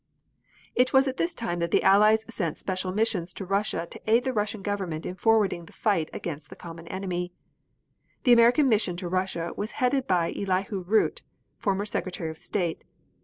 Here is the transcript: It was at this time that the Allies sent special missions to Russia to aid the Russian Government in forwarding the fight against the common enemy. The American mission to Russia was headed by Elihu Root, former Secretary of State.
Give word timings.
It 0.73 0.93
was 0.93 1.07
at 1.07 1.17
this 1.17 1.35
time 1.35 1.59
that 1.59 1.69
the 1.69 1.83
Allies 1.83 2.25
sent 2.27 2.57
special 2.57 2.91
missions 2.91 3.33
to 3.35 3.45
Russia 3.45 3.87
to 3.91 4.01
aid 4.09 4.23
the 4.23 4.33
Russian 4.33 4.63
Government 4.63 5.05
in 5.05 5.13
forwarding 5.13 5.65
the 5.65 5.73
fight 5.73 6.09
against 6.11 6.49
the 6.49 6.55
common 6.55 6.87
enemy. 6.87 7.33
The 8.23 8.33
American 8.33 8.67
mission 8.67 8.97
to 8.97 9.07
Russia 9.07 9.53
was 9.55 9.73
headed 9.73 10.07
by 10.07 10.33
Elihu 10.35 10.79
Root, 10.81 11.21
former 11.59 11.85
Secretary 11.85 12.31
of 12.31 12.39
State. 12.39 12.83